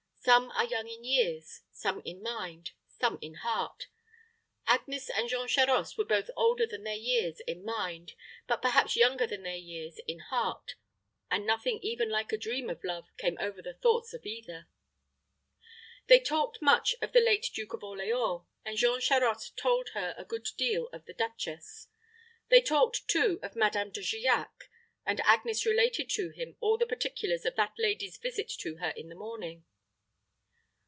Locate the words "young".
0.67-0.87